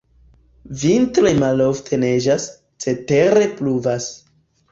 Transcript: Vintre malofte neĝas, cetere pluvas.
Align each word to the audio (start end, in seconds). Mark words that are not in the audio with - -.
Vintre 0.83 1.33
malofte 1.41 1.99
neĝas, 2.05 2.47
cetere 2.85 3.45
pluvas. 3.61 4.09